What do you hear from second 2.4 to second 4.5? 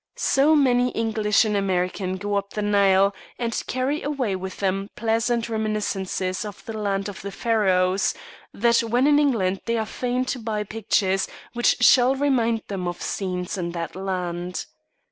the Nile, and carry away